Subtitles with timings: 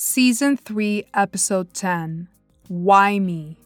[0.00, 2.28] Season 3, Episode 10
[2.68, 3.56] Why Me?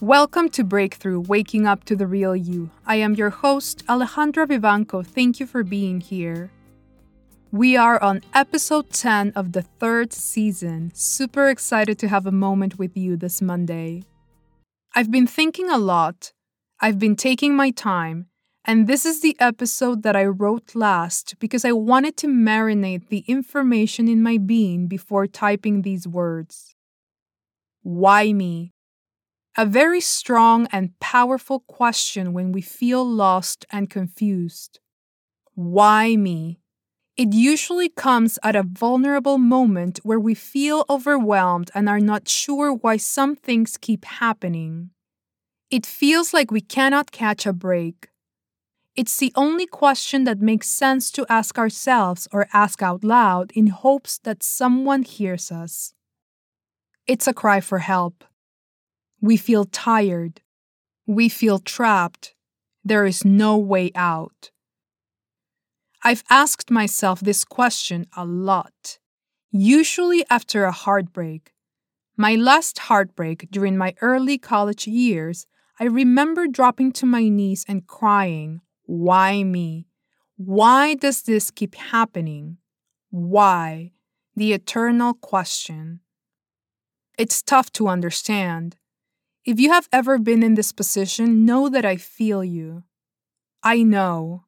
[0.00, 2.70] Welcome to Breakthrough Waking Up to the Real You.
[2.84, 5.06] I am your host, Alejandra Vivanco.
[5.06, 6.50] Thank you for being here.
[7.52, 10.90] We are on episode 10 of the third season.
[10.92, 14.02] Super excited to have a moment with you this Monday.
[14.92, 16.32] I've been thinking a lot.
[16.80, 18.26] I've been taking my time
[18.64, 23.24] and this is the episode that I wrote last because I wanted to marinate the
[23.28, 26.74] information in my being before typing these words.
[27.82, 28.72] Why me?
[29.56, 34.80] A very strong and powerful question when we feel lost and confused.
[35.54, 36.58] Why me?
[37.16, 42.72] It usually comes at a vulnerable moment where we feel overwhelmed and are not sure
[42.72, 44.90] why some things keep happening.
[45.70, 48.08] It feels like we cannot catch a break
[48.96, 53.66] it's the only question that makes sense to ask ourselves or ask out loud in
[53.66, 55.94] hopes that someone hears us.
[57.06, 58.24] It's a cry for help.
[59.20, 60.42] We feel tired.
[61.06, 62.34] We feel trapped.
[62.84, 64.50] There is no way out.
[66.02, 68.98] I've asked myself this question a lot,
[69.50, 71.52] usually after a heartbreak.
[72.16, 75.46] My last heartbreak during my early college years,
[75.80, 79.86] I remember dropping to my knees and crying why me?
[80.36, 82.58] Why does this keep happening?
[83.10, 83.92] Why?
[84.36, 86.00] The eternal question.
[87.16, 88.76] It's tough to understand.
[89.44, 92.84] If you have ever been in this position, know that I feel you.
[93.62, 94.44] I know.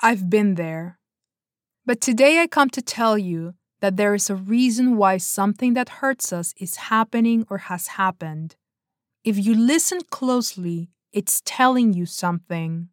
[0.00, 0.98] I've been there.
[1.84, 6.00] But today I come to tell you that there is a reason why something that
[6.00, 8.56] hurts us is happening or has happened.
[9.22, 12.88] If you listen closely, it's telling you something.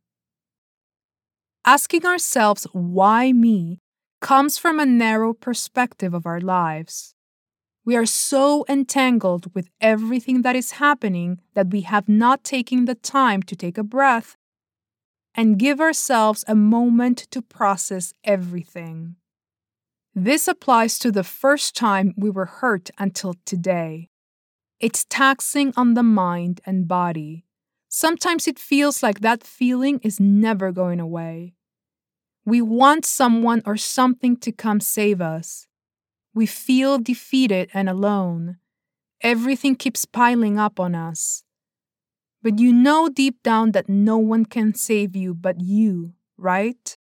[1.65, 3.79] Asking ourselves, why me,
[4.19, 7.13] comes from a narrow perspective of our lives.
[7.85, 12.95] We are so entangled with everything that is happening that we have not taken the
[12.95, 14.37] time to take a breath
[15.33, 19.15] and give ourselves a moment to process everything.
[20.13, 24.09] This applies to the first time we were hurt until today.
[24.79, 27.45] It's taxing on the mind and body.
[27.93, 31.55] Sometimes it feels like that feeling is never going away.
[32.45, 35.67] We want someone or something to come save us.
[36.33, 38.59] We feel defeated and alone.
[39.19, 41.43] Everything keeps piling up on us.
[42.41, 46.97] But you know deep down that no one can save you but you, right?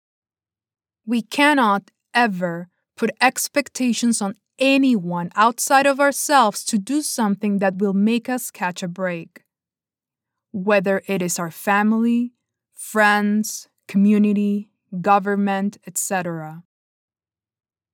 [1.06, 7.94] We cannot ever put expectations on anyone outside of ourselves to do something that will
[7.94, 9.44] make us catch a break
[10.52, 12.34] whether it is our family,
[12.74, 14.70] friends, community,
[15.02, 16.64] government, etc.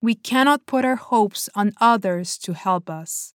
[0.02, 3.34] We cannot put our hopes on others to help us.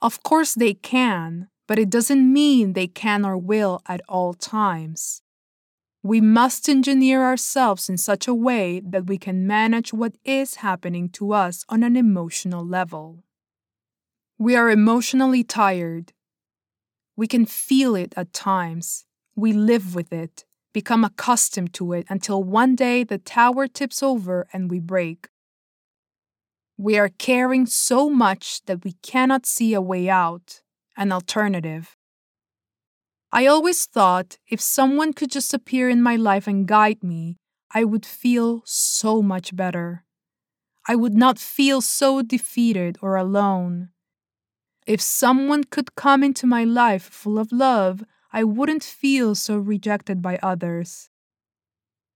[0.00, 5.22] Of course, they can, but it doesn't mean they can or will at all times.
[6.02, 11.08] We must engineer ourselves in such a way that we can manage what is happening
[11.10, 13.24] to us on an emotional level.
[14.38, 16.12] We are emotionally tired
[17.16, 19.04] we can feel it at times.
[19.36, 24.46] We live with it, become accustomed to it until one day the tower tips over
[24.52, 25.28] and we break.
[26.76, 30.62] We are caring so much that we cannot see a way out,
[30.96, 31.96] an alternative.
[33.32, 37.36] I always thought if someone could just appear in my life and guide me,
[37.72, 40.04] I would feel so much better.
[40.86, 43.90] I would not feel so defeated or alone.
[44.86, 50.20] If someone could come into my life full of love, I wouldn't feel so rejected
[50.20, 51.08] by others.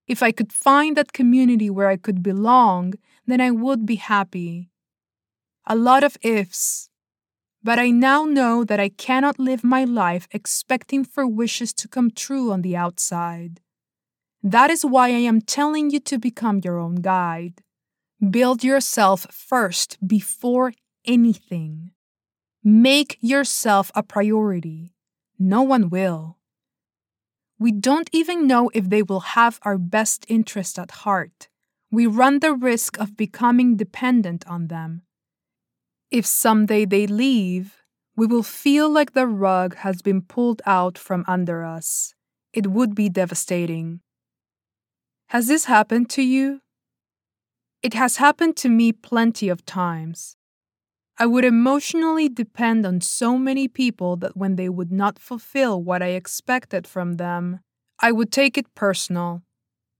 [0.07, 2.95] If I could find that community where I could belong,
[3.27, 4.71] then I would be happy.
[5.67, 6.91] A lot of ifs.
[7.63, 12.11] But I now know that I cannot live my life expecting for wishes to come
[12.11, 13.61] true on the outside.
[14.43, 17.63] That is why I am telling you to become your own guide.
[18.31, 20.73] Build yourself first before
[21.05, 21.93] anything.
[22.71, 24.93] Make yourself a priority.
[25.39, 26.37] No one will.
[27.59, 31.49] We don't even know if they will have our best interest at heart.
[31.91, 35.01] We run the risk of becoming dependent on them.
[36.11, 37.79] If someday they leave,
[38.15, 42.13] we will feel like the rug has been pulled out from under us.
[42.53, 44.01] It would be devastating.
[45.29, 46.61] Has this happened to you?
[47.83, 50.38] It has happened to me plenty of times.
[51.21, 56.01] I would emotionally depend on so many people that when they would not fulfill what
[56.01, 57.59] I expected from them,
[58.01, 59.43] I would take it personal.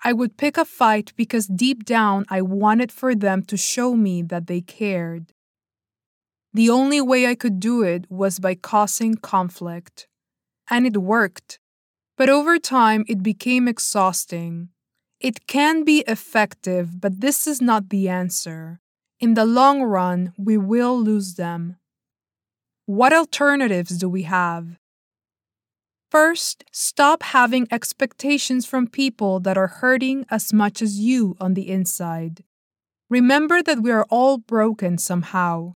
[0.05, 4.23] I would pick a fight because deep down I wanted for them to show me
[4.23, 5.33] that they cared.
[6.55, 10.07] The only way I could do it was by causing conflict.
[10.71, 11.59] And it worked.
[12.17, 14.69] But over time, it became exhausting.
[15.19, 18.81] It can be effective, but this is not the answer.
[19.21, 21.77] In the long run, we will lose them.
[22.87, 24.79] What alternatives do we have?
[26.09, 31.69] First, stop having expectations from people that are hurting as much as you on the
[31.69, 32.45] inside.
[33.11, 35.73] Remember that we are all broken somehow.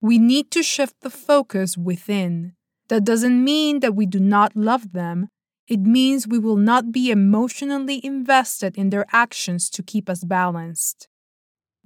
[0.00, 2.54] We need to shift the focus within.
[2.88, 5.28] That doesn't mean that we do not love them,
[5.68, 11.08] it means we will not be emotionally invested in their actions to keep us balanced.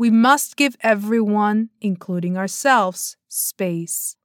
[0.00, 4.16] We must give everyone, including ourselves, space.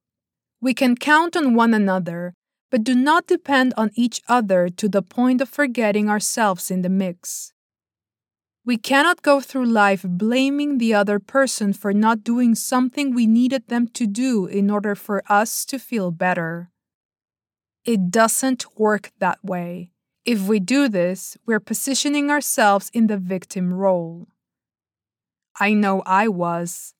[0.61, 2.33] We can count on one another,
[2.71, 6.87] but do not depend on each other to the point of forgetting ourselves in the
[6.87, 7.51] mix.
[8.63, 13.67] We cannot go through life blaming the other person for not doing something we needed
[13.67, 16.71] them to do in order for us to feel better.
[17.83, 19.91] It doesn't work that way.
[20.23, 24.29] If we do this, we're positioning ourselves in the victim role.
[25.59, 26.93] I know I was.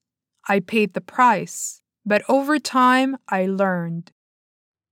[0.47, 4.11] I paid the price, but over time I learned.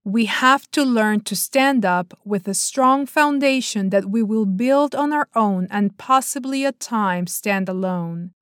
[0.04, 4.94] We have to learn to stand up with a strong foundation that we will build
[4.94, 8.32] on our own and possibly at times stand alone.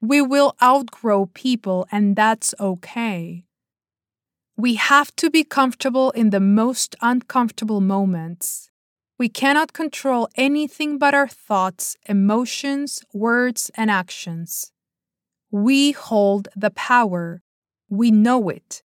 [0.00, 3.46] We will outgrow people, and that's okay.
[4.56, 8.70] We have to be comfortable in the most uncomfortable moments.
[9.16, 14.72] We cannot control anything but our thoughts, emotions, words, and actions.
[15.52, 17.42] We hold the power.
[17.88, 18.82] We know it.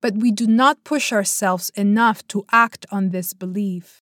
[0.00, 4.02] But we do not push ourselves enough to act on this belief.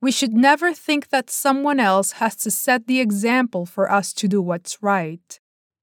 [0.00, 4.26] We should never think that someone else has to set the example for us to
[4.26, 5.38] do what's right.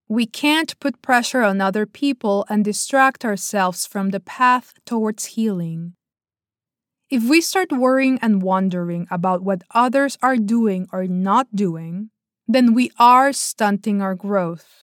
[0.08, 5.94] We can't put pressure on other people and distract ourselves from the path towards healing.
[7.10, 12.10] If we start worrying and wondering about what others are doing or not doing,
[12.48, 14.84] then we are stunting our growth.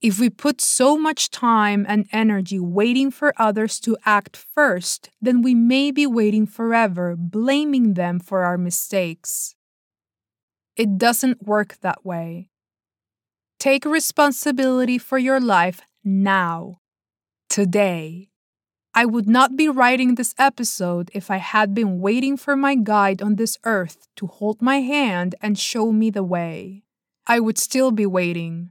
[0.00, 5.42] If we put so much time and energy waiting for others to act first, then
[5.42, 9.56] we may be waiting forever, blaming them for our mistakes.
[10.76, 12.50] It doesn't work that way.
[13.58, 16.78] Take responsibility for your life now,
[17.48, 18.28] today.
[18.98, 23.20] I would not be writing this episode if I had been waiting for my guide
[23.20, 26.82] on this earth to hold my hand and show me the way.
[27.26, 28.70] I would still be waiting.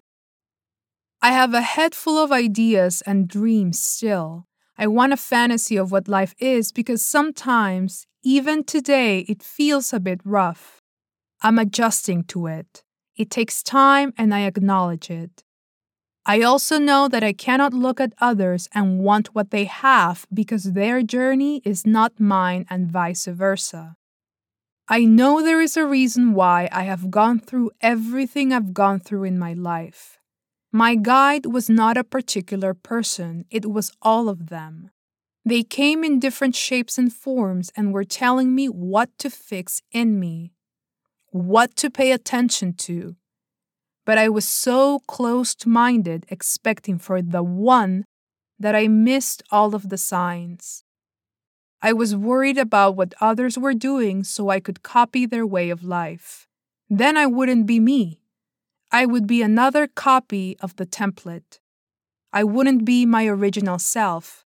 [1.22, 4.48] I have a head full of ideas and dreams still.
[4.80, 10.00] I want a fantasy of what life is because sometimes, even today, it feels a
[10.00, 10.82] bit rough.
[11.44, 12.84] I'm adjusting to it.
[13.16, 15.45] It takes time and I acknowledge it.
[16.26, 20.74] I also know that I cannot look at others and want what they have because
[20.74, 23.96] their journey is not mine and vice versa.
[24.88, 29.24] I know there is a reason why I have gone through everything I've gone through
[29.24, 30.20] in my life.
[30.72, 34.92] My guide was not a particular person, it was all of them.
[35.46, 40.20] They came in different shapes and forms and were telling me what to fix in
[40.20, 40.56] me
[41.36, 43.18] what to pay attention to.
[44.06, 48.06] But I was so closed minded, expecting for the one,
[48.60, 50.84] that I missed all of the signs.
[51.82, 55.84] I was worried about what others were doing so I could copy their way of
[55.84, 56.48] life.
[56.90, 58.22] Then I wouldn't be me.
[58.92, 61.60] I would be another copy of the template.
[62.32, 64.46] I wouldn't be my original self.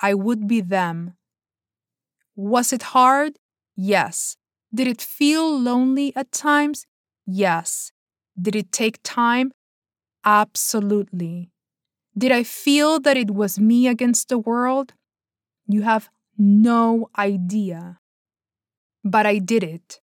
[0.00, 1.14] I would be them.
[2.36, 3.38] Was it hard?
[3.76, 4.36] Yes.
[4.74, 6.86] Did it feel lonely at times?
[7.26, 7.92] Yes.
[8.40, 9.52] Did it take time?
[10.24, 11.50] Absolutely.
[12.16, 14.94] Did I feel that it was me against the world?
[15.66, 18.00] You have no idea.
[19.04, 20.00] But I did it.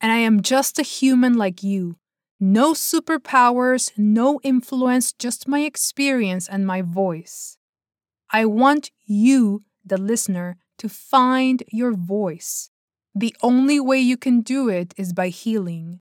[0.00, 1.96] And I am just a human like you.
[2.40, 7.56] No superpowers, no influence, just my experience and my voice.
[8.32, 12.70] I want you, the listener, to find your voice.
[13.14, 16.00] The only way you can do it is by healing.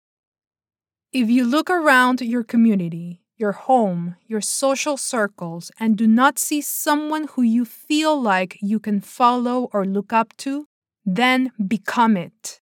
[1.13, 6.59] If you look around your community, your home, your social circles, and do not see
[6.59, 10.65] someone who you feel like you can follow or look up to,
[11.05, 12.59] then become it.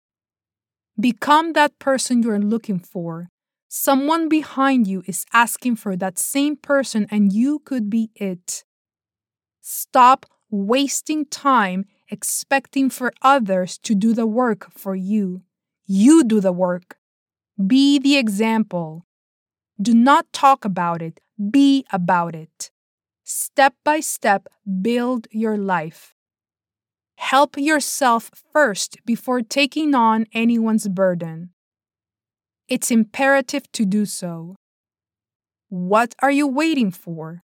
[0.99, 3.29] Become that person you're looking for.
[3.67, 8.63] Someone behind you is asking for that same person, and you could be it.
[9.59, 15.41] Stop wasting time expecting for others to do the work for you.
[15.87, 16.97] You do the work.
[17.55, 19.05] Be the example.
[19.81, 21.21] Do not talk about it,
[21.51, 22.69] be about it.
[23.23, 24.47] Step by step,
[24.81, 26.13] build your life.
[27.17, 31.51] Help yourself first before taking on anyone's burden.
[32.67, 34.55] It's imperative to do so.
[35.69, 37.41] What are you waiting for?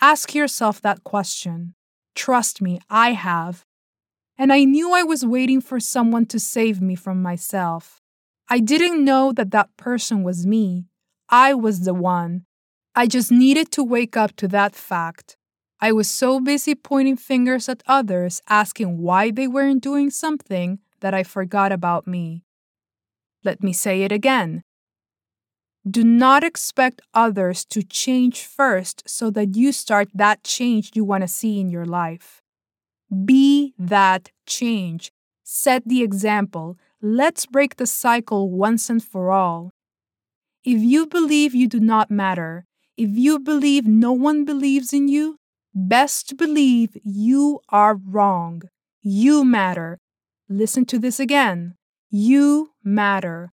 [0.00, 1.74] Ask yourself that question.
[2.14, 3.64] Trust me, I have.
[4.36, 7.97] And I knew I was waiting for someone to save me from myself.
[8.50, 10.86] I didn't know that that person was me.
[11.28, 12.46] I was the one.
[12.94, 15.36] I just needed to wake up to that fact.
[15.80, 21.14] I was so busy pointing fingers at others, asking why they weren't doing something, that
[21.14, 22.42] I forgot about me.
[23.44, 24.64] Let me say it again.
[25.88, 31.22] Do not expect others to change first so that you start that change you want
[31.22, 32.42] to see in your life.
[33.24, 35.12] Be that change.
[35.44, 36.76] Set the example.
[37.00, 39.70] Let's break the cycle once and for all.
[40.64, 42.64] If you believe you do not matter,
[42.96, 45.36] if you believe no one believes in you,
[45.72, 48.62] best believe you are wrong.
[49.00, 49.98] You matter.
[50.48, 51.76] Listen to this again.
[52.10, 53.52] You matter.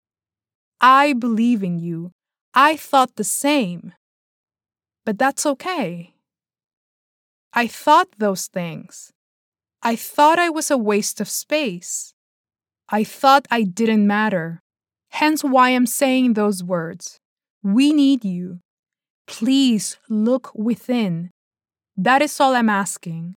[0.81, 2.11] I believe in you.
[2.55, 3.93] I thought the same.
[5.07, 6.15] But that's okay.
[7.53, 9.13] I thought those things.
[9.81, 12.15] I thought I was a waste of space.
[12.91, 14.61] I thought I didn't matter.
[15.11, 17.21] Hence why I'm saying those words.
[17.63, 18.61] We need you.
[19.27, 21.31] Please look within.
[21.97, 23.35] That is all I'm asking.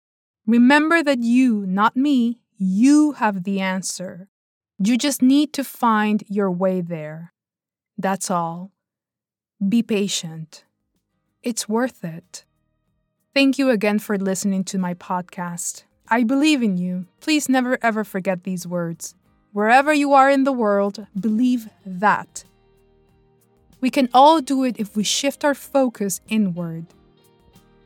[0.47, 4.29] Remember that you, not me, you have the answer.
[4.79, 7.33] You just need to find your way there.
[7.97, 8.71] That's all.
[9.67, 10.65] Be patient.
[11.43, 12.45] It's worth it.
[13.35, 15.85] Thank you again for listening to my podcast.
[16.09, 17.07] I believe in you.
[17.21, 19.15] Please never ever forget these words.
[19.53, 22.45] Wherever you are in the world, believe that.
[23.81, 26.87] We can all do it if we shift our focus inward.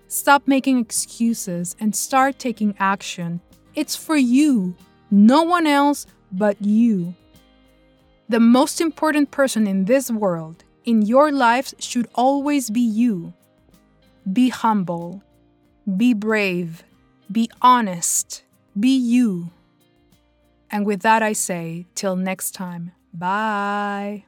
[0.08, 3.40] Stop making excuses and start taking action.
[3.74, 4.74] It's for you,
[5.10, 7.14] no one else but you.
[8.28, 13.32] The most important person in this world, in your lives, should always be you.
[14.30, 15.22] Be humble,
[15.96, 16.82] be brave,
[17.30, 18.42] be honest,
[18.78, 19.50] be you.
[20.72, 24.24] And with that, I say, till next time, bye.